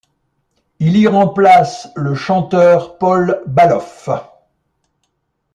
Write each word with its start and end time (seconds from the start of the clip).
Il 0.79 0.97
y 0.97 1.05
remplace 1.07 1.87
le 1.95 2.15
chanteur 2.15 2.97
Paul 2.97 3.39
Baloff. 3.45 4.09